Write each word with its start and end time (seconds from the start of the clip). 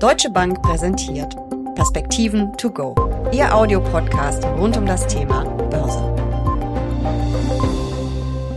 Deutsche 0.00 0.30
Bank 0.30 0.62
präsentiert 0.62 1.36
Perspektiven 1.74 2.56
to 2.56 2.70
go, 2.70 2.94
Ihr 3.32 3.54
Audiopodcast 3.54 4.42
rund 4.46 4.74
um 4.78 4.86
das 4.86 5.06
Thema 5.06 5.44
Börse. 5.44 6.02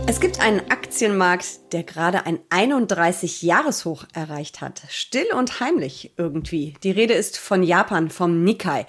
Es 0.06 0.20
gibt 0.20 0.40
einen 0.40 0.60
Aktienmarkt, 0.70 1.72
der 1.74 1.82
gerade 1.82 2.24
ein 2.24 2.38
31-Jahreshoch 2.48 4.06
erreicht 4.14 4.62
hat. 4.62 4.84
Still 4.88 5.26
und 5.36 5.60
heimlich 5.60 6.14
irgendwie. 6.16 6.74
Die 6.82 6.92
Rede 6.92 7.12
ist 7.12 7.36
von 7.36 7.62
Japan, 7.62 8.08
vom 8.08 8.42
Nikkei. 8.42 8.86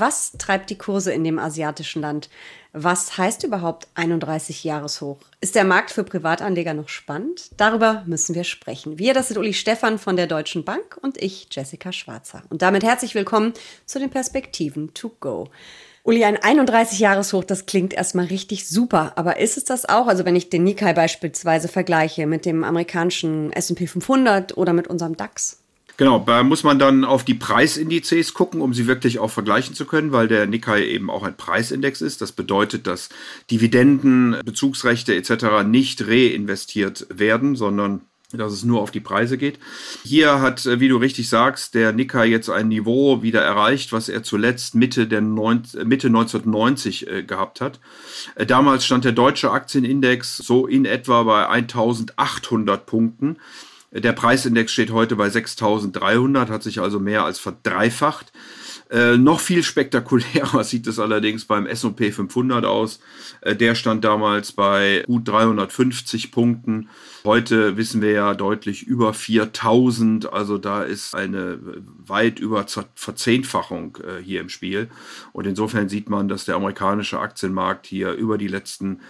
Was 0.00 0.30
treibt 0.38 0.70
die 0.70 0.78
Kurse 0.78 1.12
in 1.12 1.24
dem 1.24 1.40
asiatischen 1.40 2.02
Land? 2.02 2.30
Was 2.72 3.18
heißt 3.18 3.42
überhaupt 3.42 3.88
31 3.96 4.62
Jahreshoch? 4.62 5.18
Ist 5.40 5.56
der 5.56 5.64
Markt 5.64 5.90
für 5.90 6.04
Privatanleger 6.04 6.72
noch 6.72 6.88
spannend? 6.88 7.50
Darüber 7.56 8.04
müssen 8.06 8.36
wir 8.36 8.44
sprechen. 8.44 9.00
Wir, 9.00 9.12
das 9.12 9.26
sind 9.26 9.38
Uli 9.38 9.54
Stephan 9.54 9.98
von 9.98 10.14
der 10.14 10.28
Deutschen 10.28 10.64
Bank 10.64 10.96
und 11.02 11.20
ich, 11.20 11.48
Jessica 11.50 11.90
Schwarzer. 11.90 12.44
Und 12.48 12.62
damit 12.62 12.84
herzlich 12.84 13.16
willkommen 13.16 13.54
zu 13.86 13.98
den 13.98 14.08
Perspektiven 14.08 14.94
to 14.94 15.10
go. 15.18 15.48
Uli, 16.04 16.24
ein 16.24 16.38
31-Jahres-Hoch, 16.38 17.42
das 17.42 17.66
klingt 17.66 17.92
erstmal 17.92 18.26
richtig 18.26 18.68
super, 18.68 19.14
aber 19.16 19.40
ist 19.40 19.56
es 19.56 19.64
das 19.64 19.84
auch? 19.84 20.06
Also 20.06 20.24
wenn 20.24 20.36
ich 20.36 20.48
den 20.48 20.62
Nikkei 20.62 20.92
beispielsweise 20.92 21.66
vergleiche 21.66 22.28
mit 22.28 22.44
dem 22.44 22.62
amerikanischen 22.62 23.52
S&P 23.52 23.88
500 23.88 24.56
oder 24.56 24.72
mit 24.72 24.86
unserem 24.86 25.16
DAX? 25.16 25.58
Genau, 25.98 26.22
da 26.24 26.44
muss 26.44 26.62
man 26.62 26.78
dann 26.78 27.04
auf 27.04 27.24
die 27.24 27.34
Preisindizes 27.34 28.32
gucken, 28.32 28.60
um 28.60 28.72
sie 28.72 28.86
wirklich 28.86 29.18
auch 29.18 29.32
vergleichen 29.32 29.74
zu 29.74 29.84
können, 29.84 30.12
weil 30.12 30.28
der 30.28 30.46
Nikkei 30.46 30.86
eben 30.86 31.10
auch 31.10 31.24
ein 31.24 31.36
Preisindex 31.36 32.02
ist. 32.02 32.20
Das 32.20 32.30
bedeutet, 32.30 32.86
dass 32.86 33.08
Dividenden, 33.50 34.36
Bezugsrechte 34.44 35.16
etc. 35.16 35.64
nicht 35.66 36.06
reinvestiert 36.06 37.08
werden, 37.10 37.56
sondern 37.56 38.02
dass 38.30 38.52
es 38.52 38.62
nur 38.62 38.80
auf 38.80 38.92
die 38.92 39.00
Preise 39.00 39.38
geht. 39.38 39.58
Hier 40.04 40.40
hat, 40.40 40.66
äh, 40.66 40.78
wie 40.78 40.88
du 40.88 40.98
richtig 40.98 41.28
sagst, 41.28 41.74
der 41.74 41.92
Nikkei 41.92 42.26
jetzt 42.26 42.50
ein 42.50 42.68
Niveau 42.68 43.22
wieder 43.22 43.40
erreicht, 43.40 43.92
was 43.92 44.08
er 44.08 44.22
zuletzt 44.22 44.76
Mitte, 44.76 45.08
der 45.08 45.22
Neun 45.22 45.62
Mitte 45.84 46.08
1990 46.08 47.08
äh, 47.08 47.22
gehabt 47.24 47.60
hat. 47.60 47.80
Äh, 48.36 48.46
damals 48.46 48.84
stand 48.84 49.04
der 49.04 49.12
deutsche 49.12 49.50
Aktienindex 49.50 50.36
so 50.36 50.66
in 50.66 50.84
etwa 50.84 51.22
bei 51.24 51.48
1800 51.48 52.86
Punkten. 52.86 53.38
Der 53.90 54.12
Preisindex 54.12 54.72
steht 54.72 54.90
heute 54.90 55.16
bei 55.16 55.30
6300, 55.30 56.50
hat 56.50 56.62
sich 56.62 56.80
also 56.80 57.00
mehr 57.00 57.24
als 57.24 57.38
verdreifacht. 57.38 58.32
Äh, 58.90 59.18
noch 59.18 59.40
viel 59.40 59.62
spektakulärer 59.62 60.64
sieht 60.64 60.86
es 60.86 60.98
allerdings 60.98 61.44
beim 61.44 61.66
S&P 61.66 62.10
500 62.10 62.64
aus. 62.64 63.00
Äh, 63.42 63.54
der 63.54 63.74
stand 63.74 64.04
damals 64.04 64.52
bei 64.52 65.04
gut 65.06 65.28
350 65.28 66.32
Punkten. 66.32 66.88
Heute 67.24 67.76
wissen 67.76 68.00
wir 68.00 68.12
ja 68.12 68.34
deutlich 68.34 68.84
über 68.84 69.12
4000. 69.12 70.32
Also 70.32 70.56
da 70.56 70.82
ist 70.82 71.14
eine 71.14 71.58
weit 72.06 72.38
über 72.40 72.64
Verzehnfachung 72.94 73.98
äh, 73.98 74.22
hier 74.22 74.40
im 74.40 74.48
Spiel. 74.48 74.88
Und 75.32 75.46
insofern 75.46 75.90
sieht 75.90 76.08
man, 76.08 76.28
dass 76.28 76.46
der 76.46 76.56
amerikanische 76.56 77.20
Aktienmarkt 77.20 77.86
hier 77.86 78.12
über 78.12 78.38
die 78.38 78.48
letzten 78.48 79.00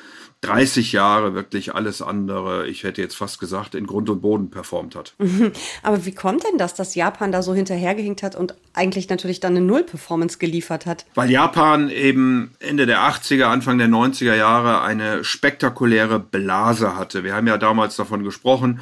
30 0.42 0.92
Jahre 0.92 1.34
wirklich 1.34 1.74
alles 1.74 2.00
andere, 2.00 2.68
ich 2.68 2.84
hätte 2.84 3.02
jetzt 3.02 3.16
fast 3.16 3.40
gesagt, 3.40 3.74
in 3.74 3.86
Grund 3.86 4.08
und 4.08 4.20
Boden 4.20 4.50
performt 4.50 4.94
hat. 4.94 5.14
Aber 5.82 6.04
wie 6.04 6.14
kommt 6.14 6.44
denn 6.44 6.58
das, 6.58 6.74
dass 6.74 6.94
Japan 6.94 7.32
da 7.32 7.42
so 7.42 7.54
hinterhergehinkt 7.54 8.22
hat 8.22 8.36
und 8.36 8.54
eigentlich 8.72 9.08
natürlich 9.08 9.40
dann 9.40 9.56
eine 9.56 9.66
Null-Performance 9.66 10.38
geliefert 10.38 10.86
hat? 10.86 11.06
Weil 11.16 11.30
Japan 11.30 11.90
eben 11.90 12.52
Ende 12.60 12.86
der 12.86 13.00
80er, 13.00 13.46
Anfang 13.46 13.78
der 13.78 13.88
90er 13.88 14.36
Jahre 14.36 14.82
eine 14.82 15.24
spektakuläre 15.24 16.20
Blase 16.20 16.96
hatte. 16.96 17.24
Wir 17.24 17.34
haben 17.34 17.48
ja 17.48 17.58
damals 17.58 17.96
davon 17.96 18.22
gesprochen, 18.22 18.80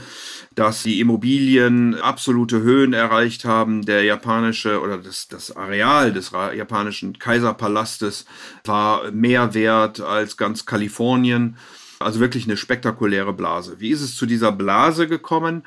dass 0.57 0.83
die 0.83 1.01
Immobilien 1.01 1.95
absolute 1.95 2.61
Höhen 2.61 2.95
erreicht 2.95 3.45
haben. 3.45 3.85
Der 3.85 4.03
japanische 4.03 4.81
oder 4.81 4.97
das, 4.97 5.29
das 5.29 5.55
Areal 5.55 6.13
des 6.13 6.33
japanischen 6.33 7.19
Kaiserpalastes 7.19 8.25
war 8.65 9.11
mehr 9.13 9.53
wert 9.53 10.01
als 10.01 10.39
ganz 10.39 10.65
Kalifornien. 10.65 11.57
Also 11.99 12.21
wirklich 12.21 12.45
eine 12.45 12.57
spektakuläre 12.57 13.35
Blase. 13.35 13.81
Wie 13.81 13.91
ist 13.91 14.01
es 14.01 14.17
zu 14.17 14.25
dieser 14.25 14.51
Blase 14.51 15.09
gekommen? 15.09 15.63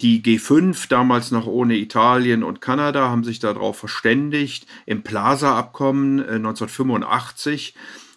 Die 0.00 0.22
G5, 0.22 0.88
damals 0.88 1.30
noch 1.30 1.46
ohne 1.46 1.76
Italien 1.76 2.42
und 2.42 2.62
Kanada, 2.62 3.08
haben 3.08 3.24
sich 3.24 3.40
darauf 3.40 3.78
verständigt, 3.78 4.66
im 4.86 5.02
Plaza-Abkommen 5.02 6.20
1985 6.20 7.74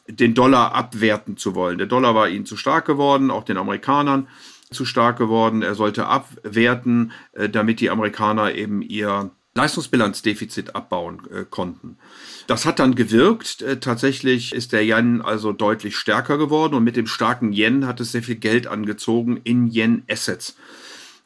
äh, 0.07 0.13
den 0.13 0.33
Dollar 0.33 0.73
abwerten 0.73 1.35
zu 1.35 1.55
wollen. 1.55 1.77
Der 1.77 1.87
Dollar 1.87 2.15
war 2.15 2.29
ihnen 2.29 2.45
zu 2.45 2.55
stark 2.57 2.85
geworden, 2.85 3.31
auch 3.31 3.43
den 3.43 3.57
Amerikanern 3.57 4.27
zu 4.73 4.85
stark 4.85 5.17
geworden. 5.17 5.61
Er 5.61 5.75
sollte 5.75 6.07
abwerten, 6.07 7.11
äh, 7.33 7.49
damit 7.49 7.79
die 7.79 7.89
Amerikaner 7.89 8.53
eben 8.53 8.81
ihr 8.81 9.31
Leistungsbilanzdefizit 9.55 10.75
abbauen 10.75 11.21
äh, 11.31 11.45
konnten. 11.47 11.97
Das 12.47 12.65
hat 12.65 12.79
dann 12.79 12.95
gewirkt. 12.95 13.61
Äh, 13.61 13.79
tatsächlich 13.79 14.53
ist 14.53 14.73
der 14.73 14.83
Yen 14.83 15.21
also 15.21 15.53
deutlich 15.53 15.95
stärker 15.95 16.37
geworden 16.37 16.73
und 16.73 16.83
mit 16.83 16.95
dem 16.95 17.07
starken 17.07 17.53
Yen 17.53 17.85
hat 17.85 17.99
es 17.99 18.11
sehr 18.11 18.23
viel 18.23 18.35
Geld 18.35 18.67
angezogen 18.67 19.39
in 19.43 19.67
Yen-Assets. 19.67 20.55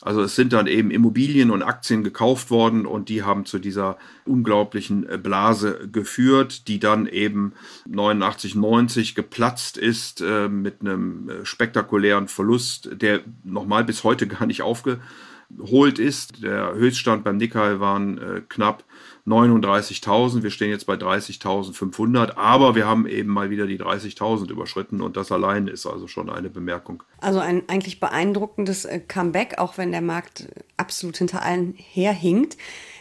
Also 0.01 0.21
es 0.21 0.35
sind 0.35 0.53
dann 0.53 0.67
eben 0.67 0.91
Immobilien 0.91 1.49
und 1.49 1.63
Aktien 1.63 2.03
gekauft 2.03 2.51
worden 2.51 2.85
und 2.85 3.09
die 3.09 3.23
haben 3.23 3.45
zu 3.45 3.57
dieser 3.57 3.97
unglaublichen 4.25 5.09
äh, 5.09 5.17
Blase 5.17 5.89
geführt, 5.91 6.67
die 6.67 6.79
dann 6.79 7.07
eben 7.07 7.53
89, 7.87 8.55
90 8.55 9.15
geplatzt 9.15 9.77
ist 9.77 10.21
äh, 10.21 10.49
mit 10.49 10.81
einem 10.81 11.29
äh, 11.29 11.45
spektakulären 11.45 12.27
Verlust, 12.27 12.89
der 12.93 13.21
nochmal 13.43 13.83
bis 13.83 14.03
heute 14.03 14.27
gar 14.27 14.45
nicht 14.45 14.61
aufgeholt 14.61 15.97
ist. 15.97 16.43
Der 16.43 16.75
Höchststand 16.75 17.23
beim 17.23 17.37
Nikkei 17.37 17.79
waren 17.79 18.17
äh, 18.19 18.41
knapp 18.47 18.83
39.000. 19.27 20.41
Wir 20.41 20.51
stehen 20.51 20.69
jetzt 20.69 20.85
bei 20.85 20.93
30.500, 20.93 22.37
aber 22.37 22.75
wir 22.75 22.87
haben 22.87 23.07
eben 23.07 23.29
mal 23.29 23.49
wieder 23.49 23.67
die 23.67 23.79
30.000 23.79 24.49
überschritten 24.49 25.01
und 25.01 25.17
das 25.17 25.31
allein 25.31 25.67
ist 25.67 25.85
also 25.85 26.07
schon 26.07 26.29
eine 26.29 26.49
Bemerkung. 26.49 27.03
Also 27.19 27.39
ein 27.39 27.63
eigentlich 27.67 27.99
beeindruckendes 27.99 28.85
äh, 28.85 28.99
Comeback, 28.99 29.57
auch 29.57 29.77
wenn 29.77 29.91
der 29.91 30.01
Markt 30.01 30.47
absolut 30.77 31.17
hinter 31.17 31.43
allen 31.43 31.75
herhinkt. 31.77 32.57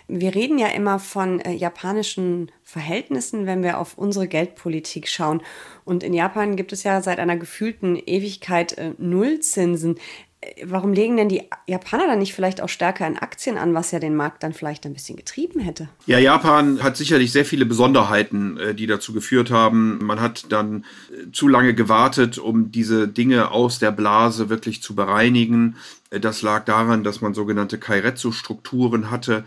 Wir 0.08 0.36
reden 0.36 0.58
ja 0.58 0.68
immer 0.68 1.00
von 1.00 1.40
äh, 1.40 1.52
japanischen 1.52 2.52
Verhältnissen, 2.62 3.46
wenn 3.46 3.64
wir 3.64 3.78
auf 3.78 3.98
unsere 3.98 4.28
Geldpolitik 4.28 5.08
schauen. 5.08 5.42
Und 5.84 6.04
in 6.04 6.14
Japan 6.14 6.54
gibt 6.54 6.72
es 6.72 6.84
ja 6.84 7.02
seit 7.02 7.18
einer 7.18 7.36
gefühlten 7.36 7.96
Ewigkeit 7.96 8.78
äh, 8.78 8.92
Nullzinsen 8.98 9.98
warum 10.64 10.92
legen 10.92 11.16
denn 11.16 11.28
die 11.28 11.42
Japaner 11.66 12.06
dann 12.06 12.18
nicht 12.18 12.34
vielleicht 12.34 12.60
auch 12.60 12.68
stärker 12.68 13.06
in 13.06 13.18
Aktien 13.18 13.58
an, 13.58 13.74
was 13.74 13.90
ja 13.90 13.98
den 13.98 14.16
Markt 14.16 14.42
dann 14.42 14.52
vielleicht 14.52 14.86
ein 14.86 14.92
bisschen 14.92 15.16
getrieben 15.16 15.60
hätte? 15.60 15.88
Ja, 16.06 16.18
Japan 16.18 16.82
hat 16.82 16.96
sicherlich 16.96 17.32
sehr 17.32 17.44
viele 17.44 17.66
Besonderheiten, 17.66 18.58
äh, 18.58 18.74
die 18.74 18.86
dazu 18.86 19.12
geführt 19.12 19.50
haben. 19.50 19.98
Man 20.04 20.20
hat 20.20 20.46
dann 20.50 20.84
äh, 21.10 21.30
zu 21.32 21.48
lange 21.48 21.74
gewartet, 21.74 22.38
um 22.38 22.70
diese 22.70 23.08
Dinge 23.08 23.50
aus 23.50 23.78
der 23.78 23.90
Blase 23.90 24.48
wirklich 24.48 24.82
zu 24.82 24.94
bereinigen. 24.94 25.76
Äh, 26.10 26.20
das 26.20 26.42
lag 26.42 26.64
daran, 26.64 27.04
dass 27.04 27.20
man 27.20 27.34
sogenannte 27.34 27.78
Kairetsu-Strukturen 27.78 29.10
hatte 29.10 29.44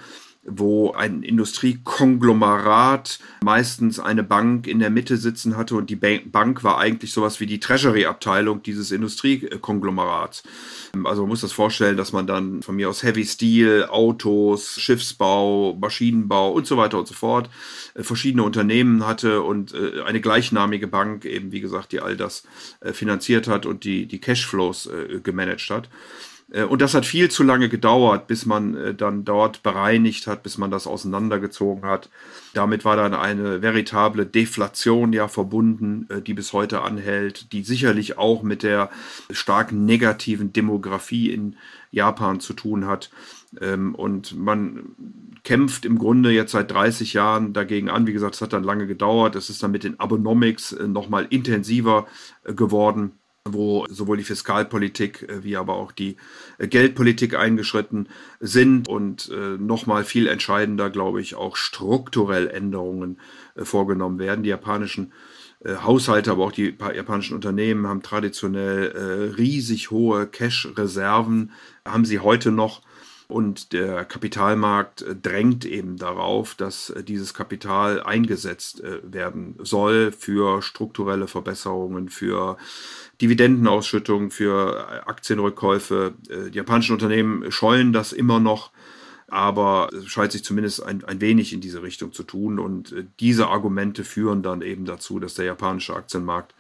wo 0.49 0.91
ein 0.91 1.23
Industriekonglomerat 1.23 3.19
meistens 3.43 3.99
eine 3.99 4.23
Bank 4.23 4.67
in 4.67 4.79
der 4.79 4.89
Mitte 4.89 5.17
sitzen 5.17 5.57
hatte 5.57 5.75
und 5.75 5.89
die 5.89 5.95
Bank 5.95 6.63
war 6.63 6.77
eigentlich 6.77 7.13
sowas 7.13 7.39
wie 7.39 7.45
die 7.45 7.59
Treasury-Abteilung 7.59 8.63
dieses 8.63 8.91
Industriekonglomerats. 8.91 10.43
Also 11.03 11.21
man 11.23 11.29
muss 11.29 11.41
das 11.41 11.51
vorstellen, 11.51 11.97
dass 11.97 12.13
man 12.13 12.27
dann 12.27 12.61
von 12.61 12.75
mir 12.75 12.89
aus 12.89 13.03
Heavy 13.03 13.25
Steel, 13.25 13.85
Autos, 13.89 14.79
Schiffsbau, 14.79 15.77
Maschinenbau 15.79 16.51
und 16.51 16.65
so 16.65 16.77
weiter 16.77 16.99
und 16.99 17.07
so 17.07 17.13
fort 17.13 17.49
äh, 17.93 18.03
verschiedene 18.03 18.43
Unternehmen 18.43 19.05
hatte 19.05 19.41
und 19.41 19.73
äh, 19.73 20.01
eine 20.05 20.21
gleichnamige 20.21 20.88
Bank 20.88 21.25
eben, 21.25 21.51
wie 21.51 21.61
gesagt, 21.61 21.91
die 21.91 22.01
all 22.01 22.17
das 22.17 22.43
äh, 22.79 22.93
finanziert 22.93 23.47
hat 23.47 23.65
und 23.65 23.83
die, 23.83 24.05
die 24.05 24.19
Cashflows 24.19 24.89
gemanagt 25.23 25.69
hat. 25.69 25.89
Äh, 26.51 26.63
und 26.63 26.81
das 26.81 26.93
hat 26.93 27.05
viel 27.05 27.29
zu 27.29 27.43
lange 27.43 27.69
gedauert, 27.69 28.27
bis 28.27 28.45
man 28.45 28.75
äh, 28.75 28.93
dann 28.93 29.25
dort 29.25 29.63
bereinigt 29.63 30.27
hat, 30.27 30.44
bis 30.44 30.57
man 30.57 30.71
das 30.71 30.88
auseinandergezogen 30.88 31.83
hat. 31.83 32.09
Damit 32.53 32.85
war 32.85 32.95
dann 32.95 33.13
eine 33.13 33.62
veritable 33.62 34.25
Deflation 34.25 35.13
ja 35.13 35.27
verbunden, 35.27 36.07
äh, 36.09 36.21
die 36.21 36.33
bis 36.33 36.53
heute 36.53 36.81
anhält, 36.81 37.51
die 37.53 37.63
sicherlich 37.63 38.18
auch 38.18 38.44
mit 38.44 38.63
der 38.63 38.89
stark 39.31 39.71
negativen 39.71 40.53
Demografie 40.53 41.31
in 41.31 41.56
Japan 41.91 42.39
zu 42.39 42.53
tun 42.53 42.85
hat. 42.85 43.09
Ähm, 43.59 43.95
und 43.95 44.38
man 44.38 44.95
kämpft 45.44 45.85
im 45.85 45.97
Grunde 45.97 46.31
jetzt 46.31 46.51
seit 46.51 46.69
30 46.69 47.13
Jahren 47.13 47.53
dagegen 47.53 47.89
an. 47.89 48.06
Wie 48.06 48.13
gesagt, 48.13 48.35
es 48.35 48.41
hat 48.41 48.53
dann 48.53 48.63
lange 48.63 48.85
gedauert. 48.88 49.35
Es 49.35 49.50
ist 49.50 49.63
dann 49.63 49.71
mit 49.71 49.83
den 49.83 50.00
Abonomics 50.00 50.75
nochmal 50.85 51.25
intensiver 51.29 52.07
geworden 52.44 53.13
wo 53.45 53.86
sowohl 53.89 54.18
die 54.18 54.24
Fiskalpolitik 54.24 55.24
äh, 55.24 55.44
wie 55.44 55.57
aber 55.57 55.75
auch 55.75 55.91
die 55.91 56.18
äh, 56.57 56.68
Geldpolitik 56.68 57.36
eingeschritten 57.36 58.09
sind 58.39 58.88
und 58.88 59.30
äh, 59.30 59.57
nochmal 59.57 60.03
viel 60.03 60.27
entscheidender, 60.27 60.89
glaube 60.89 61.21
ich, 61.21 61.36
auch 61.36 61.56
strukturell 61.56 62.47
Änderungen 62.47 63.19
vorgenommen 63.56 64.19
werden. 64.19 64.44
Die 64.44 64.50
japanischen 64.50 65.13
Haushalte, 65.65 66.31
aber 66.31 66.45
auch 66.45 66.53
die 66.53 66.77
japanischen 66.95 67.36
Unternehmen 67.36 67.86
haben 67.86 68.01
traditionell 68.01 69.33
riesig 69.38 69.91
hohe 69.91 70.25
Cash-Reserven, 70.25 71.51
haben 71.83 72.06
sie 72.06 72.19
heute 72.19 72.51
noch 72.51 72.81
Und 73.29 73.73
der 73.73 74.05
Kapitalmarkt 74.05 75.05
drängt 75.21 75.63
eben 75.63 75.97
darauf, 75.97 76.55
dass 76.55 76.91
dieses 77.07 77.35
Kapital 77.35 78.01
eingesetzt 78.01 78.81
werden 79.03 79.55
soll 79.59 80.11
für 80.11 80.63
strukturelle 80.63 81.27
Verbesserungen, 81.27 82.09
für 82.09 82.57
Dividendenausschüttungen, 83.21 84.31
für 84.31 85.07
Aktienrückkäufe. 85.07 86.15
Die 86.27 86.57
japanischen 86.57 86.93
Unternehmen 86.93 87.51
scheuen 87.51 87.93
das 87.93 88.13
immer 88.13 88.39
noch 88.39 88.71
aber 89.31 89.89
es 89.93 90.07
scheint 90.07 90.31
sich 90.31 90.43
zumindest 90.43 90.83
ein, 90.83 91.03
ein 91.05 91.21
wenig 91.21 91.53
in 91.53 91.61
diese 91.61 91.83
Richtung 91.83 92.13
zu 92.13 92.23
tun. 92.23 92.59
Und 92.59 92.91
äh, 92.91 93.05
diese 93.19 93.47
Argumente 93.47 94.03
führen 94.03 94.43
dann 94.43 94.61
eben 94.61 94.85
dazu, 94.85 95.19
dass 95.19 95.35
der 95.35 95.45
japanische 95.45 95.95
Aktienmarkt 95.95 96.55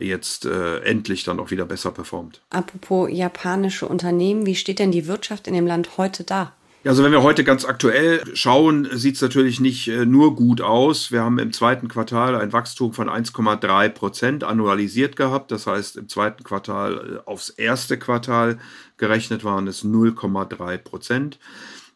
jetzt 0.00 0.44
äh, 0.46 0.78
endlich 0.80 1.24
dann 1.24 1.40
auch 1.40 1.50
wieder 1.50 1.64
besser 1.64 1.90
performt. 1.90 2.40
Apropos 2.50 3.08
japanische 3.10 3.86
Unternehmen, 3.86 4.46
wie 4.46 4.54
steht 4.54 4.78
denn 4.78 4.92
die 4.92 5.06
Wirtschaft 5.06 5.46
in 5.46 5.54
dem 5.54 5.66
Land 5.66 5.96
heute 5.98 6.24
da? 6.24 6.52
Also 6.84 7.02
wenn 7.02 7.12
wir 7.12 7.22
heute 7.22 7.42
ganz 7.42 7.64
aktuell 7.64 8.22
schauen, 8.34 8.88
sieht 8.92 9.16
es 9.16 9.20
natürlich 9.20 9.58
nicht 9.58 9.88
äh, 9.88 10.06
nur 10.06 10.36
gut 10.36 10.60
aus. 10.60 11.10
Wir 11.10 11.22
haben 11.22 11.38
im 11.38 11.52
zweiten 11.52 11.88
Quartal 11.88 12.36
ein 12.36 12.52
Wachstum 12.52 12.92
von 12.92 13.10
1,3 13.10 13.88
Prozent 13.90 14.44
annualisiert 14.44 15.16
gehabt. 15.16 15.50
Das 15.50 15.66
heißt, 15.66 15.96
im 15.96 16.08
zweiten 16.08 16.44
Quartal 16.44 17.18
äh, 17.24 17.28
aufs 17.28 17.50
erste 17.50 17.98
Quartal 17.98 18.58
gerechnet 18.96 19.44
waren 19.44 19.66
es 19.66 19.84
0,3 19.84 20.78
Prozent. 20.78 21.38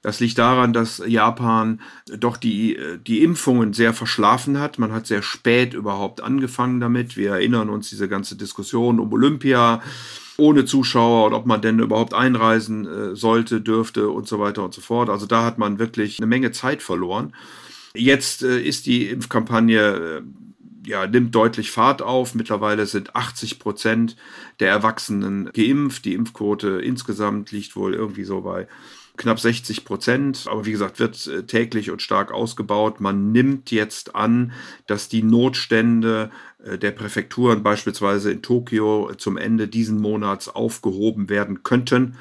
Das 0.02 0.18
liegt 0.18 0.38
daran, 0.38 0.72
dass 0.72 1.00
Japan 1.06 1.80
doch 2.18 2.36
die, 2.36 2.76
die 3.06 3.22
Impfungen 3.22 3.72
sehr 3.72 3.94
verschlafen 3.94 4.58
hat. 4.58 4.78
Man 4.78 4.92
hat 4.92 5.06
sehr 5.06 5.22
spät 5.22 5.74
überhaupt 5.74 6.20
angefangen 6.20 6.80
damit. 6.80 7.16
Wir 7.16 7.30
erinnern 7.30 7.70
uns 7.70 7.88
diese 7.88 8.08
ganze 8.08 8.36
Diskussion 8.36 8.98
um 8.98 9.12
Olympia 9.12 9.80
ohne 10.36 10.64
Zuschauer 10.64 11.26
und 11.26 11.34
ob 11.34 11.46
man 11.46 11.62
denn 11.62 11.78
überhaupt 11.78 12.14
einreisen 12.14 12.86
äh, 12.86 13.16
sollte, 13.16 13.60
dürfte 13.60 14.08
und 14.08 14.26
so 14.26 14.40
weiter 14.40 14.64
und 14.64 14.74
so 14.74 14.80
fort. 14.80 15.08
Also 15.08 15.26
da 15.26 15.44
hat 15.44 15.58
man 15.58 15.78
wirklich 15.78 16.18
eine 16.18 16.26
Menge 16.26 16.50
Zeit 16.52 16.82
verloren. 16.82 17.34
Jetzt 17.94 18.42
äh, 18.42 18.60
ist 18.60 18.86
die 18.86 19.08
Impfkampagne 19.08 19.80
äh, 19.80 20.22
ja, 20.84 21.06
nimmt 21.06 21.34
deutlich 21.34 21.70
Fahrt 21.70 22.02
auf. 22.02 22.34
Mittlerweile 22.34 22.86
sind 22.86 23.14
80 23.14 23.60
Prozent 23.60 24.16
der 24.58 24.70
Erwachsenen 24.70 25.50
geimpft. 25.52 26.04
Die 26.04 26.14
Impfquote 26.14 26.80
insgesamt 26.82 27.52
liegt 27.52 27.76
wohl 27.76 27.94
irgendwie 27.94 28.24
so 28.24 28.40
bei 28.40 28.66
knapp 29.16 29.40
60 29.40 29.84
Prozent. 29.84 30.46
Aber 30.48 30.64
wie 30.64 30.72
gesagt, 30.72 30.98
wird 30.98 31.26
äh, 31.26 31.44
täglich 31.44 31.90
und 31.90 32.02
stark 32.02 32.32
ausgebaut. 32.32 33.00
Man 33.00 33.32
nimmt 33.32 33.70
jetzt 33.70 34.14
an, 34.14 34.52
dass 34.86 35.08
die 35.08 35.22
Notstände 35.22 36.30
äh, 36.64 36.78
der 36.78 36.92
Präfekturen 36.92 37.62
beispielsweise 37.62 38.32
in 38.32 38.42
Tokio 38.42 39.12
zum 39.16 39.36
Ende 39.36 39.68
diesen 39.68 40.00
Monats 40.00 40.48
aufgehoben 40.48 41.28
werden 41.28 41.62
könnten. 41.62 42.16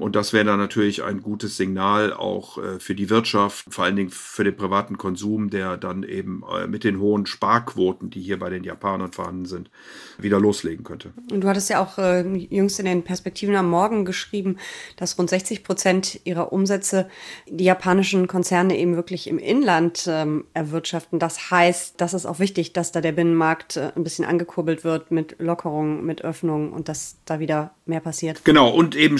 Und 0.00 0.14
das 0.14 0.32
wäre 0.32 0.44
dann 0.44 0.60
natürlich 0.60 1.02
ein 1.02 1.22
gutes 1.22 1.56
Signal 1.56 2.12
auch 2.12 2.56
äh, 2.58 2.78
für 2.78 2.94
die 2.94 3.10
Wirtschaft, 3.10 3.66
vor 3.68 3.84
allen 3.84 3.96
Dingen 3.96 4.10
für 4.10 4.44
den 4.44 4.56
privaten 4.56 4.96
Konsum, 4.96 5.50
der 5.50 5.76
dann 5.76 6.04
eben 6.04 6.44
äh, 6.54 6.68
mit 6.68 6.84
den 6.84 7.00
hohen 7.00 7.26
Sparquoten, 7.26 8.08
die 8.08 8.20
hier 8.20 8.38
bei 8.38 8.48
den 8.48 8.62
Japanern 8.62 9.10
vorhanden 9.10 9.46
sind, 9.46 9.70
wieder 10.16 10.38
loslegen 10.38 10.84
könnte. 10.84 11.12
Und 11.32 11.40
du 11.40 11.48
hattest 11.48 11.68
ja 11.68 11.82
auch 11.82 11.98
äh, 11.98 12.22
jüngst 12.22 12.78
in 12.78 12.84
den 12.84 13.02
Perspektiven 13.02 13.56
am 13.56 13.68
Morgen 13.68 14.04
geschrieben, 14.04 14.58
dass 14.96 15.18
rund 15.18 15.30
60 15.30 15.64
Prozent 15.64 16.20
ihrer 16.22 16.52
Umsätze 16.52 17.08
die 17.48 17.64
japanischen 17.64 18.28
Konzerne 18.28 18.78
eben 18.78 18.94
wirklich 18.94 19.26
im 19.26 19.38
Inland 19.38 20.04
ähm, 20.06 20.44
erwirtschaften. 20.54 21.18
Das 21.18 21.50
heißt, 21.50 21.94
das 22.00 22.14
ist 22.14 22.24
auch 22.24 22.38
wichtig, 22.38 22.72
dass 22.72 22.92
da 22.92 23.00
der 23.00 23.12
Binnenmarkt 23.12 23.76
äh, 23.76 23.90
ein 23.96 24.04
bisschen 24.04 24.24
angekurbelt 24.24 24.84
wird 24.84 25.10
mit 25.10 25.34
Lockerungen, 25.40 26.06
mit 26.06 26.22
Öffnungen 26.22 26.72
und 26.72 26.88
dass 26.88 27.16
da 27.24 27.40
wieder 27.40 27.72
mehr 27.84 28.00
passiert. 28.00 28.44
Genau, 28.44 28.70
und 28.70 28.94
eben 28.94 29.18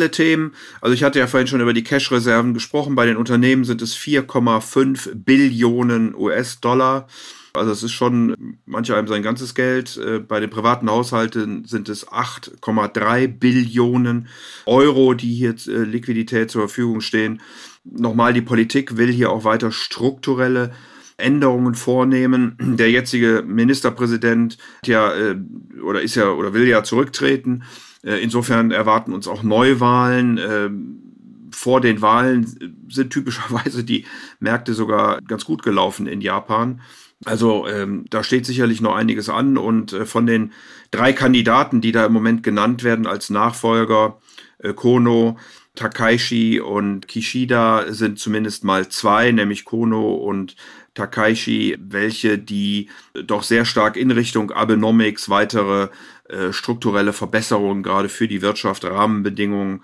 strukturelle 0.00 0.10
Themen. 0.10 0.54
Also 0.80 0.94
ich 0.94 1.02
hatte 1.04 1.18
ja 1.18 1.26
vorhin 1.26 1.46
schon 1.46 1.60
über 1.60 1.72
die 1.72 1.84
Cash-Reserven 1.84 2.54
gesprochen. 2.54 2.94
Bei 2.94 3.06
den 3.06 3.16
Unternehmen 3.16 3.64
sind 3.64 3.82
es 3.82 3.96
4,5 3.96 5.14
Billionen 5.14 6.14
US-Dollar. 6.14 7.06
Also 7.52 7.72
es 7.72 7.82
ist 7.82 7.92
schon 7.92 8.58
manche 8.64 8.96
einem 8.96 9.08
sein 9.08 9.22
ganzes 9.22 9.54
Geld. 9.54 9.96
Äh, 9.96 10.20
bei 10.20 10.40
den 10.40 10.50
privaten 10.50 10.88
Haushalten 10.88 11.64
sind 11.64 11.88
es 11.88 12.06
8,3 12.08 13.26
Billionen 13.26 14.28
Euro, 14.66 15.14
die 15.14 15.34
hier 15.34 15.54
äh, 15.66 15.82
Liquidität 15.82 16.50
zur 16.50 16.62
Verfügung 16.62 17.00
stehen. 17.00 17.40
Nochmal, 17.84 18.32
die 18.32 18.42
Politik 18.42 18.96
will 18.96 19.10
hier 19.10 19.30
auch 19.30 19.44
weiter 19.44 19.72
strukturelle 19.72 20.70
Änderungen 21.16 21.74
vornehmen. 21.74 22.56
Der 22.60 22.90
jetzige 22.90 23.42
Ministerpräsident 23.44 24.56
ja 24.84 25.12
äh, 25.12 25.36
oder 25.82 26.02
ist 26.02 26.14
ja 26.14 26.30
oder 26.30 26.54
will 26.54 26.68
ja 26.68 26.84
zurücktreten. 26.84 27.64
Äh, 28.02 28.22
insofern 28.22 28.70
erwarten 28.70 29.12
uns 29.12 29.28
auch 29.28 29.42
Neuwahlen. 29.42 30.38
Ähm, 30.38 30.96
vor 31.52 31.80
den 31.80 32.00
Wahlen 32.00 32.76
sind 32.88 33.10
typischerweise 33.10 33.84
die 33.84 34.06
Märkte 34.38 34.74
sogar 34.74 35.20
ganz 35.22 35.44
gut 35.44 35.62
gelaufen 35.62 36.06
in 36.06 36.20
Japan. 36.20 36.80
Also 37.24 37.66
ähm, 37.66 38.06
da 38.08 38.24
steht 38.24 38.46
sicherlich 38.46 38.80
noch 38.80 38.94
einiges 38.94 39.28
an 39.28 39.58
und 39.58 39.92
äh, 39.92 40.06
von 40.06 40.26
den 40.26 40.52
drei 40.90 41.12
Kandidaten, 41.12 41.82
die 41.82 41.92
da 41.92 42.06
im 42.06 42.14
Moment 42.14 42.42
genannt 42.42 42.82
werden 42.82 43.06
als 43.06 43.28
Nachfolger, 43.28 44.18
äh, 44.58 44.72
Kono, 44.72 45.36
Takaishi 45.74 46.60
und 46.60 47.08
Kishida 47.08 47.92
sind 47.92 48.18
zumindest 48.18 48.64
mal 48.64 48.88
zwei, 48.88 49.32
nämlich 49.32 49.64
Kono 49.64 50.14
und 50.14 50.56
Takaishi, 50.94 51.76
welche 51.80 52.38
die 52.38 52.88
doch 53.12 53.42
sehr 53.42 53.64
stark 53.64 53.96
in 53.96 54.10
Richtung 54.10 54.50
Abenomics 54.50 55.28
weitere 55.28 55.88
strukturelle 56.52 57.12
Verbesserungen 57.12 57.82
gerade 57.82 58.08
für 58.08 58.28
die 58.28 58.42
Wirtschaft, 58.42 58.84
Rahmenbedingungen. 58.84 59.82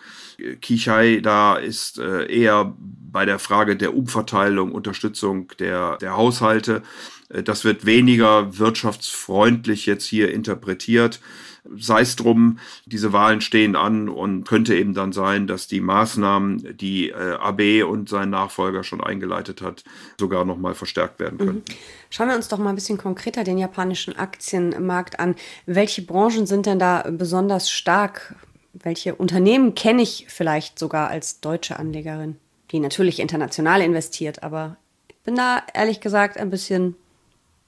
Kichai 0.61 1.21
da 1.21 1.56
ist 1.56 1.99
äh, 1.99 2.27
eher 2.27 2.75
bei 2.79 3.25
der 3.25 3.38
Frage 3.38 3.77
der 3.77 3.94
Umverteilung, 3.94 4.73
Unterstützung 4.73 5.53
der, 5.59 5.97
der 5.99 6.17
Haushalte. 6.17 6.83
Äh, 7.29 7.43
das 7.43 7.65
wird 7.65 7.87
weniger 7.87 8.59
wirtschaftsfreundlich 8.59 9.87
jetzt 9.87 10.05
hier 10.05 10.33
interpretiert 10.33 11.21
sei 11.77 12.03
es 12.03 12.17
drum, 12.17 12.59
diese 12.85 13.12
Wahlen 13.12 13.41
stehen 13.41 13.77
an 13.77 14.09
und 14.09 14.44
könnte 14.44 14.75
eben 14.75 14.94
dann 14.94 15.12
sein, 15.12 15.47
dass 15.47 15.67
die 15.67 15.81
Maßnahmen, 15.81 16.77
die 16.77 17.11
äh, 17.11 17.35
AB 17.35 17.88
und 17.88 18.09
sein 18.09 18.31
Nachfolger 18.31 18.85
schon 18.85 19.00
eingeleitet 19.00 19.62
hat, 19.62 19.85
sogar 20.19 20.44
nochmal 20.44 20.75
verstärkt 20.75 21.19
werden 21.19 21.38
können. 21.38 21.62
Mhm. 21.69 21.75
Schauen 22.11 22.29
wir 22.29 22.37
uns 22.37 22.49
doch 22.49 22.59
mal 22.59 22.71
ein 22.71 22.75
bisschen 22.75 22.99
konkreter 22.99 23.44
den 23.44 23.59
japanischen 23.59 24.17
Aktienmarkt 24.17 25.19
an. 25.19 25.35
Welche 25.67 26.03
Branchen 26.03 26.47
sind 26.47 26.67
denn 26.67 26.79
da 26.79 27.05
besonders 27.11 27.71
stark? 27.71 28.37
Welche 28.82 29.14
Unternehmen 29.14 29.75
kenne 29.75 30.02
ich 30.02 30.26
vielleicht 30.28 30.78
sogar 30.78 31.08
als 31.08 31.40
deutsche 31.40 31.78
Anlegerin, 31.78 32.37
die 32.73 32.81
natürlich 32.81 33.20
international 33.20 33.81
investiert, 33.81 34.43
aber 34.43 34.76
ich 35.09 35.16
bin 35.25 35.35
da 35.35 35.62
ehrlich 35.73 36.00
gesagt 36.00 36.37
ein 36.37 36.50
bisschen 36.50 36.95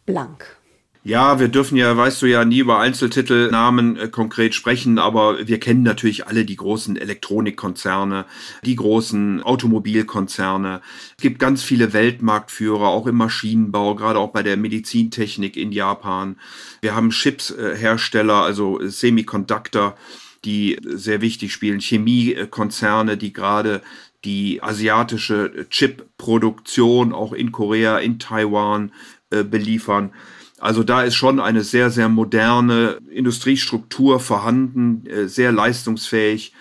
blank. 0.05 0.59
Ja, 1.05 1.41
wir 1.41 1.49
dürfen 1.49 1.79
ja, 1.79 1.97
weißt 1.97 2.21
du 2.21 2.27
ja, 2.27 2.45
nie 2.45 2.59
über 2.59 2.81
Einzeltitelnamen 2.81 3.97
äh, 3.97 4.09
konkret 4.09 4.55
sprechen, 4.55 4.99
aber 4.99 5.49
wir 5.49 5.59
kennen 5.59 5.83
natürlich 5.83 6.27
alle 6.27 6.45
die 6.45 6.57
großen 6.57 6.97
Elektronikkonzerne, 6.97 8.27
die 8.65 8.77
großen 8.77 9.43
Automobilkonzerne. 9.43 10.83
Es 11.17 11.23
gibt 11.23 11.38
ganz 11.38 11.62
viele 11.62 11.95
Weltmarktführer, 11.95 12.88
auch 12.88 13.07
im 13.07 13.17
Maschinenbau, 13.17 13.95
gerade 13.95 14.19
auch 14.19 14.33
bei 14.33 14.43
der 14.43 14.59
Medizintechnik 14.59 15.57
in 15.57 15.73
Japan. 15.73 16.37
Wir 16.83 16.95
haben 16.95 17.09
Chipshersteller, 17.11 18.43
also 18.43 18.79
Semiconductor, 18.83 19.97
die 20.45 20.78
sehr 20.83 21.21
wichtig 21.21 21.52
spielen, 21.52 21.80
Chemiekonzerne, 21.80 23.16
die 23.16 23.33
gerade 23.33 23.83
die 24.25 24.62
asiatische 24.62 25.66
Chipproduktion 25.71 27.12
auch 27.12 27.33
in 27.33 27.52
Korea, 27.52 27.99
in 27.99 28.18
Taiwan 28.18 28.92
äh, 29.30 29.45
beliefern. 29.45 30.12
Also 30.59 30.83
da 30.83 31.02
ist 31.02 31.14
schon 31.14 31.38
eine 31.38 31.62
sehr, 31.62 31.90
sehr 31.90 32.09
moderne 32.09 32.99
Industriestruktur 33.11 34.18
vorhanden, 34.18 35.07
äh, 35.07 35.28
sehr 35.28 35.52
leistungsfähig, 35.52 36.52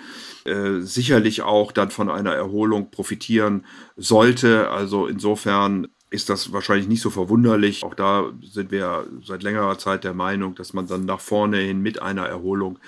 äh, 0.46 0.82
sicherlich 0.82 1.42
auch 1.42 1.72
dann 1.72 1.90
von 1.90 2.10
einer 2.10 2.34
Erholung 2.34 2.92
profitieren 2.92 3.66
sollte. 3.96 4.70
Also 4.70 5.08
insofern 5.08 5.88
ist 6.10 6.30
das 6.30 6.54
wahrscheinlich 6.54 6.88
nicht 6.88 7.02
so 7.02 7.10
verwunderlich. 7.10 7.84
Auch 7.84 7.94
da 7.94 8.32
sind 8.42 8.72
wir 8.72 9.08
seit 9.24 9.44
längerer 9.44 9.78
Zeit 9.78 10.04
der 10.04 10.14
Meinung, 10.14 10.56
dass 10.56 10.74
man 10.74 10.88
dann 10.88 11.06
nach 11.06 11.20
vorne 11.20 11.58
hin 11.58 11.82
mit 11.82 12.02
einer 12.02 12.26
Erholung 12.26 12.80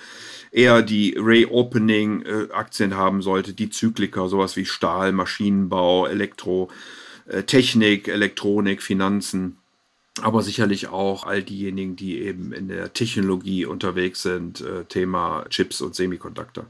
eher 0.52 0.82
die 0.82 1.16
Reopening-Aktien 1.16 2.96
haben 2.96 3.22
sollte, 3.22 3.52
die 3.52 3.70
Zykliker, 3.70 4.28
sowas 4.28 4.56
wie 4.56 4.64
Stahl, 4.64 5.12
Maschinenbau, 5.12 6.06
Elektro, 6.06 6.70
Technik, 7.46 8.08
Elektronik, 8.08 8.82
Finanzen 8.82 9.60
aber 10.22 10.42
sicherlich 10.42 10.88
auch 10.88 11.24
all 11.24 11.42
diejenigen, 11.42 11.96
die 11.96 12.20
eben 12.20 12.52
in 12.52 12.68
der 12.68 12.92
Technologie 12.92 13.64
unterwegs 13.66 14.22
sind, 14.22 14.60
äh, 14.60 14.84
Thema 14.84 15.44
Chips 15.48 15.80
und 15.80 15.94
Semiconductor. 15.94 16.66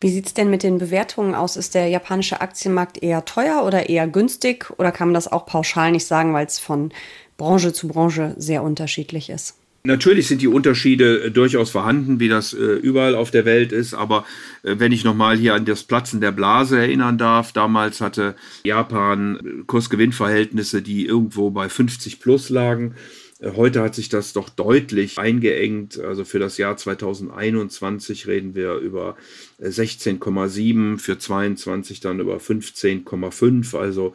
Wie 0.00 0.10
sieht 0.10 0.26
es 0.26 0.34
denn 0.34 0.48
mit 0.48 0.62
den 0.62 0.78
Bewertungen 0.78 1.34
aus? 1.34 1.56
Ist 1.56 1.74
der 1.74 1.88
japanische 1.88 2.40
Aktienmarkt 2.40 3.02
eher 3.02 3.26
teuer 3.26 3.64
oder 3.66 3.90
eher 3.90 4.08
günstig? 4.08 4.70
Oder 4.78 4.92
kann 4.92 5.08
man 5.08 5.14
das 5.14 5.30
auch 5.30 5.44
pauschal 5.44 5.92
nicht 5.92 6.06
sagen, 6.06 6.32
weil 6.32 6.46
es 6.46 6.58
von 6.58 6.90
Branche 7.36 7.74
zu 7.74 7.88
Branche 7.88 8.34
sehr 8.38 8.62
unterschiedlich 8.62 9.28
ist? 9.28 9.56
Natürlich 9.82 10.28
sind 10.28 10.42
die 10.42 10.48
Unterschiede 10.48 11.24
äh, 11.24 11.30
durchaus 11.30 11.70
vorhanden, 11.70 12.20
wie 12.20 12.28
das 12.28 12.52
äh, 12.52 12.58
überall 12.58 13.14
auf 13.14 13.30
der 13.30 13.46
Welt 13.46 13.72
ist, 13.72 13.94
aber 13.94 14.26
äh, 14.62 14.74
wenn 14.78 14.92
ich 14.92 15.04
nochmal 15.04 15.38
hier 15.38 15.54
an 15.54 15.64
das 15.64 15.84
Platzen 15.84 16.20
der 16.20 16.32
Blase 16.32 16.78
erinnern 16.78 17.16
darf, 17.16 17.52
damals 17.52 18.02
hatte 18.02 18.36
Japan 18.64 19.64
Kursgewinnverhältnisse, 19.66 20.82
die 20.82 21.06
irgendwo 21.06 21.50
bei 21.50 21.70
50 21.70 22.20
plus 22.20 22.50
lagen. 22.50 22.94
Äh, 23.40 23.52
heute 23.56 23.82
hat 23.82 23.94
sich 23.94 24.08
das 24.08 24.32
doch 24.32 24.48
deutlich 24.48 25.18
eingeengt. 25.18 25.98
Also 25.98 26.24
für 26.24 26.38
das 26.38 26.58
Jahr 26.58 26.76
2021 26.76 28.26
reden 28.26 28.54
wir 28.54 28.74
über 28.74 29.16
16,7, 29.60 30.98
für 30.98 31.18
22 31.18 32.00
dann 32.00 32.20
über 32.20 32.36
15,5. 32.36 33.76
Also 33.76 34.14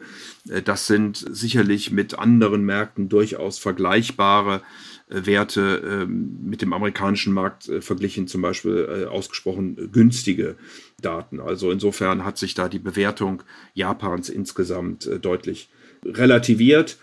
das 0.64 0.86
sind 0.86 1.24
sicherlich 1.30 1.90
mit 1.90 2.18
anderen 2.18 2.64
Märkten 2.64 3.08
durchaus 3.08 3.58
vergleichbare 3.58 4.62
Werte 5.08 5.82
ähm, 5.86 6.38
mit 6.42 6.62
dem 6.62 6.72
amerikanischen 6.72 7.32
Markt 7.32 7.68
äh, 7.68 7.80
verglichen, 7.80 8.26
zum 8.26 8.42
Beispiel 8.42 8.88
äh, 8.90 9.04
ausgesprochen 9.04 9.92
günstige 9.92 10.56
Daten. 11.00 11.38
Also 11.38 11.70
insofern 11.70 12.24
hat 12.24 12.38
sich 12.38 12.54
da 12.54 12.68
die 12.68 12.80
Bewertung 12.80 13.44
Japans 13.74 14.28
insgesamt 14.28 15.06
äh, 15.06 15.20
deutlich 15.20 15.68
relativiert. 16.04 16.98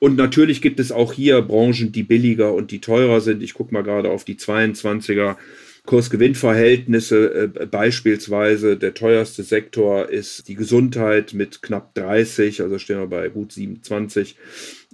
Und 0.00 0.16
natürlich 0.16 0.62
gibt 0.62 0.80
es 0.80 0.90
auch 0.90 1.12
hier 1.12 1.40
Branchen, 1.42 1.92
die 1.92 2.02
billiger 2.02 2.54
und 2.54 2.70
die 2.70 2.80
teurer 2.80 3.20
sind. 3.20 3.42
Ich 3.42 3.54
gucke 3.54 3.72
mal 3.72 3.82
gerade 3.82 4.10
auf 4.10 4.24
die 4.24 4.36
22er 4.36 5.36
Kursgewinnverhältnisse. 5.84 7.52
beispielsweise 7.70 8.78
der 8.78 8.94
teuerste 8.94 9.42
Sektor 9.42 10.08
ist 10.08 10.48
die 10.48 10.54
Gesundheit 10.54 11.34
mit 11.34 11.60
knapp 11.60 11.94
30, 11.94 12.62
also 12.62 12.78
stehen 12.78 12.98
wir 12.98 13.06
bei 13.08 13.28
gut 13.28 13.52
27. 13.52 14.36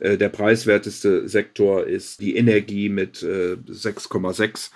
Äh, 0.00 0.18
der 0.18 0.28
preiswerteste 0.28 1.28
Sektor 1.28 1.86
ist 1.86 2.20
die 2.20 2.36
Energie 2.36 2.88
mit 2.88 3.18
6,6. 3.18 4.70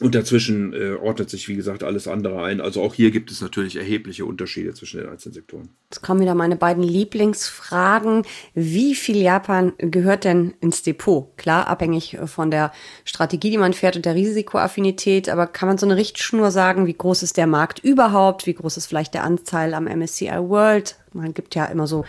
Äh, 0.00 0.04
und 0.04 0.14
dazwischen 0.14 0.72
äh, 0.72 0.94
ordnet 0.94 1.30
sich, 1.30 1.48
wie 1.48 1.56
gesagt, 1.56 1.82
alles 1.84 2.08
andere 2.08 2.42
ein. 2.42 2.60
Also 2.60 2.82
auch 2.82 2.94
hier 2.94 3.10
gibt 3.10 3.30
es 3.30 3.40
natürlich 3.40 3.76
erhebliche 3.76 4.24
Unterschiede 4.24 4.74
zwischen 4.74 5.00
den 5.00 5.08
einzelnen 5.08 5.34
Sektoren. 5.34 5.68
Jetzt 5.90 6.02
kommen 6.02 6.20
wieder 6.20 6.34
meine 6.34 6.56
beiden 6.56 6.82
Lieblingsfragen. 6.82 8.24
Wie 8.54 8.94
viel 8.94 9.16
Japan 9.16 9.72
gehört 9.78 10.24
denn 10.24 10.54
ins 10.60 10.82
Depot? 10.82 11.36
Klar, 11.36 11.66
abhängig 11.66 12.18
von 12.26 12.50
der 12.50 12.72
Strategie, 13.04 13.50
die 13.50 13.58
man 13.58 13.72
fährt 13.72 13.96
und 13.96 14.04
der 14.04 14.14
Risikoaffinität. 14.14 15.28
Aber 15.28 15.46
kann 15.46 15.68
man 15.68 15.78
so 15.78 15.86
eine 15.86 15.96
Richtschnur 15.96 16.50
sagen, 16.50 16.86
wie 16.86 16.94
groß 16.94 17.22
ist 17.22 17.36
der 17.36 17.46
Markt 17.46 17.78
überhaupt? 17.80 18.46
Wie 18.46 18.54
groß 18.54 18.76
ist 18.76 18.86
vielleicht 18.86 19.14
der 19.14 19.24
Anteil 19.24 19.74
am 19.74 19.84
MSCI 19.84 20.30
World? 20.38 20.96
Man 21.18 21.34
gibt 21.34 21.54
ja 21.54 21.66
immer 21.66 21.86
so 21.86 22.04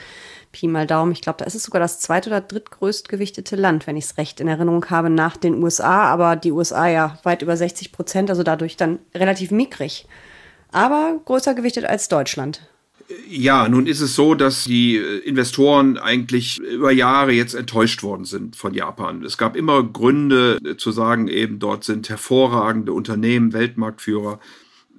Pi 0.52 0.68
mal 0.68 0.88
Daumen. 0.88 1.12
Ich 1.12 1.22
glaube, 1.22 1.38
da 1.38 1.46
ist 1.46 1.56
es 1.56 1.64
sogar 1.64 1.80
das 1.82 2.00
zweit- 2.00 2.28
oder 2.28 2.42
drittgrößt 2.42 3.10
gewichtete 3.10 3.56
Land, 3.56 3.88
wenn 3.88 3.98
ich 3.98 4.06
es 4.06 4.18
recht 4.18 4.40
in 4.40 4.48
Erinnerung 4.48 4.86
habe, 4.90 5.10
nach 5.10 5.38
den 5.38 5.62
USA. 5.62 6.04
Aber 6.06 6.36
die 6.36 6.52
USA 6.52 6.88
ja 6.88 7.20
weit 7.24 7.42
über 7.42 7.56
60 7.56 7.92
Prozent, 7.92 8.30
also 8.30 8.44
dadurch 8.44 8.78
dann 8.78 9.00
relativ 9.14 9.52
mickrig. 9.52 10.08
Aber 10.72 11.20
größer 11.26 11.54
gewichtet 11.54 11.86
als 11.86 12.10
Deutschland. 12.10 12.62
Ja, 13.28 13.68
nun 13.68 13.88
ist 13.88 14.02
es 14.02 14.16
so, 14.16 14.36
dass 14.36 14.66
die 14.66 14.98
Investoren 14.98 15.98
eigentlich 15.98 16.60
über 16.60 16.92
Jahre 16.92 17.32
jetzt 17.32 17.56
enttäuscht 17.56 18.04
worden 18.04 18.26
sind 18.26 18.56
von 18.56 18.76
Japan. 18.76 19.24
Es 19.24 19.40
gab 19.40 19.56
immer 19.56 19.84
Gründe 19.84 20.60
zu 20.78 20.92
sagen, 20.92 21.28
eben 21.28 21.58
dort 21.58 21.84
sind 21.84 22.08
hervorragende 22.08 22.94
Unternehmen, 22.94 23.52
Weltmarktführer. 23.54 24.40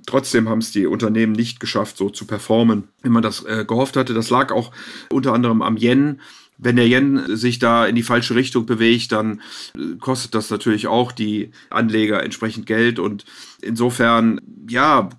Trotzdem 0.07 0.49
haben 0.49 0.61
es 0.61 0.73
die 0.73 0.87
Unternehmen 0.87 1.33
nicht 1.33 1.61
geschafft, 1.61 1.97
so 1.97 2.11
zu 2.11 2.27
performen, 2.27 2.85
wie 3.03 3.09
man 3.09 3.23
das 3.23 3.45
äh, 3.45 3.65
gehofft 3.67 3.97
hatte. 3.97 4.15
Das 4.15 4.31
lag 4.31 4.53
auch 4.53 4.73
unter 5.11 5.33
anderem 5.33 5.63
am 5.63 5.77
Yen. 5.77 6.21
Wenn 6.59 6.77
der 6.77 6.87
Yen 6.87 7.37
sich 7.37 7.59
da 7.59 7.87
in 7.87 7.95
die 7.95 8.03
falsche 8.03 8.35
Richtung 8.35 8.67
bewegt, 8.67 9.13
dann 9.13 9.41
äh, 9.77 9.97
kostet 9.99 10.35
das 10.35 10.51
natürlich 10.51 10.87
auch 10.87 11.13
die 11.13 11.51
Anleger 11.71 12.23
entsprechend 12.23 12.67
Geld. 12.67 12.99
Und 12.99 13.25
insofern, 13.63 14.41
ja, 14.69 15.11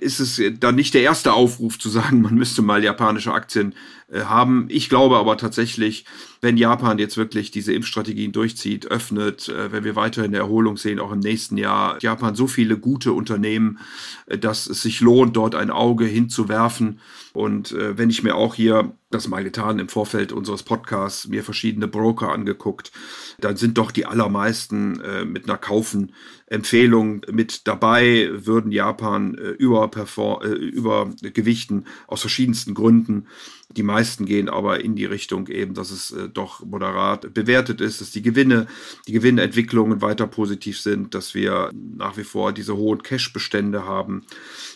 ist 0.00 0.20
es 0.20 0.40
dann 0.60 0.74
nicht 0.74 0.94
der 0.94 1.02
erste 1.02 1.32
Aufruf 1.32 1.78
zu 1.78 1.88
sagen, 1.88 2.22
man 2.22 2.34
müsste 2.34 2.62
mal 2.62 2.82
japanische 2.82 3.32
Aktien 3.32 3.74
haben. 4.12 4.66
Ich 4.70 4.88
glaube 4.88 5.16
aber 5.16 5.36
tatsächlich, 5.36 6.04
wenn 6.40 6.56
Japan 6.56 6.98
jetzt 6.98 7.16
wirklich 7.16 7.50
diese 7.50 7.72
Impfstrategien 7.72 8.32
durchzieht, 8.32 8.86
öffnet, 8.86 9.48
äh, 9.48 9.72
wenn 9.72 9.84
wir 9.84 9.96
weiterhin 9.96 10.30
eine 10.30 10.38
Erholung 10.38 10.76
sehen, 10.76 11.00
auch 11.00 11.12
im 11.12 11.18
nächsten 11.18 11.56
Jahr, 11.56 11.98
Japan 12.00 12.34
so 12.34 12.46
viele 12.46 12.78
gute 12.78 13.12
Unternehmen, 13.12 13.78
äh, 14.26 14.38
dass 14.38 14.66
es 14.66 14.82
sich 14.82 15.00
lohnt, 15.00 15.36
dort 15.36 15.54
ein 15.54 15.70
Auge 15.70 16.06
hinzuwerfen. 16.06 17.00
Und 17.34 17.72
wenn 17.72 18.10
ich 18.10 18.24
mir 18.24 18.34
auch 18.34 18.56
hier 18.56 18.94
das 19.10 19.28
mal 19.28 19.42
getan 19.42 19.78
im 19.78 19.88
Vorfeld 19.88 20.32
unseres 20.32 20.62
Podcasts, 20.62 21.28
mir 21.28 21.42
verschiedene 21.42 21.88
Broker 21.88 22.30
angeguckt, 22.30 22.92
dann 23.40 23.56
sind 23.56 23.78
doch 23.78 23.90
die 23.90 24.06
allermeisten 24.06 25.00
äh, 25.00 25.24
mit 25.24 25.48
einer 25.48 25.56
Kaufen-Empfehlung 25.56 27.22
mit 27.30 27.66
dabei, 27.66 28.28
würden 28.32 28.70
Japan 28.70 29.34
äh, 29.36 29.50
überperform, 29.50 30.42
äh, 30.42 30.48
übergewichten 30.48 31.86
aus 32.06 32.20
verschiedensten 32.20 32.74
Gründen. 32.74 33.26
Die 33.70 33.82
meisten 33.82 33.97
gehen 34.26 34.48
aber 34.48 34.82
in 34.84 34.94
die 34.94 35.04
Richtung 35.04 35.48
eben, 35.48 35.74
dass 35.74 35.90
es 35.90 36.10
äh, 36.10 36.28
doch 36.28 36.64
moderat 36.64 37.32
bewertet 37.34 37.80
ist, 37.80 38.00
dass 38.00 38.10
die 38.10 38.22
Gewinne, 38.22 38.66
die 39.06 39.12
Gewinnentwicklungen 39.12 40.00
weiter 40.00 40.26
positiv 40.26 40.80
sind, 40.80 41.14
dass 41.14 41.34
wir 41.34 41.70
nach 41.96 42.16
wie 42.16 42.24
vor 42.24 42.52
diese 42.52 42.76
hohen 42.76 43.02
Cash-Bestände 43.02 43.84
haben 43.84 44.24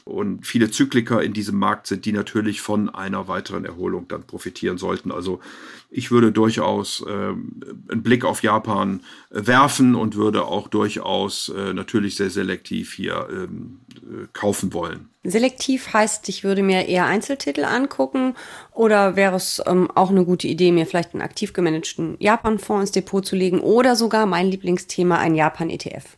und 0.05 0.47
viele 0.47 0.71
Zykliker 0.71 1.23
in 1.23 1.33
diesem 1.33 1.59
Markt 1.59 1.87
sind, 1.87 2.05
die 2.05 2.13
natürlich 2.13 2.61
von 2.61 2.89
einer 2.89 3.29
weiteren 3.29 3.65
Erholung 3.65 4.09
dann 4.09 4.27
profitieren 4.27 4.79
sollten. 4.79 5.13
Also 5.13 5.41
ich 5.95 6.11
würde 6.11 6.33
durchaus 6.33 7.05
äh, 7.07 7.11
einen 7.11 8.03
Blick 8.03 8.25
auf 8.25 8.43
Japan 8.43 9.01
äh, 9.31 9.47
werfen 9.47 9.95
und 9.95 10.17
würde 10.17 10.45
auch 10.45 10.69
durchaus 10.69 11.51
äh, 11.51 11.75
natürlich 11.75 12.17
sehr 12.17 12.31
selektiv 12.31 12.95
hier 12.95 13.29
ähm, 13.31 13.81
äh, 13.92 13.92
kaufen 14.33 14.73
wollen. 14.73 15.09
Selektiv 15.25 15.93
heißt, 15.93 16.29
ich 16.29 16.43
würde 16.43 16.63
mir 16.63 16.89
eher 16.89 17.07
Einzeltitel 17.07 17.65
angucken 17.65 18.35
oder 18.73 19.15
wäre 19.15 19.37
es 19.37 19.63
ähm, 19.67 19.91
auch 19.95 20.11
eine 20.11 20.25
gute 20.25 20.49
Idee, 20.49 20.73
mir 20.73 20.87
vielleicht 20.87 21.15
einen 21.15 21.23
aktiv 21.23 21.53
gemanagten 21.53 22.17
Japan-Fonds 22.19 22.83
ins 22.83 22.93
Depot 22.93 23.25
zu 23.25 23.37
legen 23.37 23.61
oder 23.61 23.95
sogar 23.95 24.27
mein 24.27 24.49
Lieblingsthema, 24.49 25.19
ein 25.19 25.35
Japan-ETF? 25.35 26.17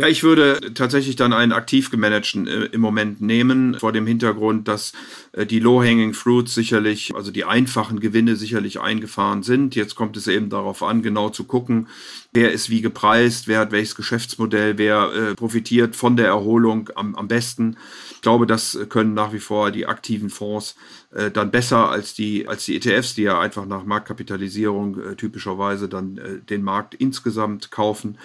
Ja, 0.00 0.08
ich 0.08 0.22
würde 0.22 0.72
tatsächlich 0.72 1.16
dann 1.16 1.34
einen 1.34 1.52
aktiv 1.52 1.90
gemanagten 1.90 2.46
äh, 2.46 2.64
im 2.72 2.80
Moment 2.80 3.20
nehmen, 3.20 3.74
vor 3.78 3.92
dem 3.92 4.06
Hintergrund, 4.06 4.66
dass 4.66 4.94
äh, 5.32 5.44
die 5.44 5.60
Low-Hanging 5.60 6.14
Fruits 6.14 6.54
sicherlich, 6.54 7.14
also 7.14 7.30
die 7.30 7.44
einfachen 7.44 8.00
Gewinne 8.00 8.36
sicherlich 8.36 8.80
eingefahren 8.80 9.42
sind. 9.42 9.74
Jetzt 9.74 9.96
kommt 9.96 10.16
es 10.16 10.26
eben 10.26 10.48
darauf 10.48 10.82
an, 10.82 11.02
genau 11.02 11.28
zu 11.28 11.44
gucken, 11.44 11.88
wer 12.32 12.50
ist 12.50 12.70
wie 12.70 12.80
gepreist, 12.80 13.46
wer 13.46 13.58
hat 13.58 13.72
welches 13.72 13.94
Geschäftsmodell, 13.94 14.78
wer 14.78 15.12
äh, 15.12 15.34
profitiert 15.34 15.94
von 15.96 16.16
der 16.16 16.28
Erholung 16.28 16.88
am, 16.94 17.14
am 17.14 17.28
besten. 17.28 17.76
Ich 18.12 18.22
glaube, 18.22 18.46
das 18.46 18.78
können 18.88 19.12
nach 19.12 19.34
wie 19.34 19.38
vor 19.38 19.70
die 19.70 19.84
aktiven 19.84 20.30
Fonds 20.30 20.76
äh, 21.14 21.30
dann 21.30 21.50
besser 21.50 21.90
als 21.90 22.14
die, 22.14 22.48
als 22.48 22.64
die 22.64 22.76
ETFs, 22.76 23.14
die 23.16 23.24
ja 23.24 23.38
einfach 23.38 23.66
nach 23.66 23.84
Marktkapitalisierung 23.84 25.16
typischerweise 25.18 25.90
dann 25.90 26.18
den 26.48 26.62
Markt 26.62 26.94
insgesamt 26.94 27.70
kaufen. 27.70 28.16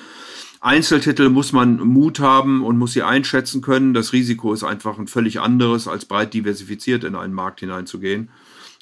Einzeltitel 0.66 1.30
muss 1.30 1.54
man 1.54 1.78
Mut 1.78 2.20
haben 2.20 2.66
und 2.66 2.80
muss 2.80 2.94
sie 2.94 3.04
einschätzen 3.04 3.62
können. 3.62 3.94
Das 3.94 4.14
Risiko 4.14 4.52
ist 4.52 4.64
einfach 4.64 4.98
ein 4.98 5.08
völlig 5.08 5.40
anderes, 5.40 5.88
als 5.88 6.06
breit 6.06 6.34
diversifiziert 6.34 7.04
in 7.04 7.16
einen 7.16 7.34
Markt 7.34 7.60
hineinzugehen. 7.60 8.30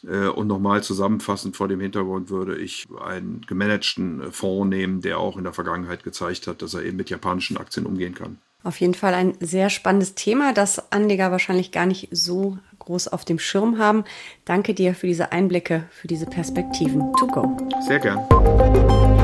Äh, 0.08 0.28
und 0.28 0.48
nochmal 0.48 0.82
zusammenfassend 0.82 1.58
vor 1.58 1.68
dem 1.68 1.82
Hintergrund 1.82 2.30
würde 2.30 2.58
ich 2.58 2.86
einen 3.04 3.42
gemanagten 3.48 4.22
äh, 4.22 4.32
Fonds 4.32 4.70
nehmen, 4.70 5.02
der 5.02 5.20
auch 5.20 5.38
in 5.38 5.44
der 5.44 5.52
Vergangenheit 5.52 6.06
gezeigt 6.06 6.48
hat, 6.48 6.62
dass 6.62 6.74
er 6.74 6.84
eben 6.84 6.96
mit 6.96 7.10
japanischen 7.10 7.58
Aktien 7.58 7.86
umgehen 7.86 8.16
kann. 8.16 8.38
Auf 8.64 8.80
jeden 8.80 8.94
Fall 8.94 9.14
ein 9.14 9.34
sehr 9.42 9.70
spannendes 9.70 10.16
Thema, 10.16 10.54
das 10.54 10.94
Anleger 10.94 11.32
wahrscheinlich 11.32 11.74
gar 11.74 11.86
nicht 11.86 12.08
so 12.12 12.58
groß 12.80 13.10
auf 13.10 13.26
dem 13.26 13.40
Schirm 13.40 13.78
haben. 13.78 14.06
Danke 14.46 14.74
dir 14.74 14.96
für 14.96 15.08
diese 15.08 15.34
Einblicke, 15.34 15.84
für 15.92 16.08
diese 16.08 16.28
Perspektiven. 16.28 17.12
To 17.20 17.28
go. 17.28 17.58
Sehr 17.86 18.00
gern. 18.00 19.23